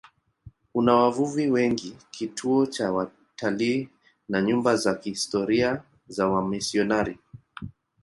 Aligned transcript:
Una 0.73 0.93
wavuvi 0.95 1.47
wengi, 1.49 1.97
kituo 2.11 2.65
cha 2.65 2.91
watalii 2.91 3.89
na 4.29 4.41
nyumba 4.41 4.75
za 4.75 4.95
kihistoria 4.95 5.83
za 6.07 6.27
wamisionari. 6.27 7.19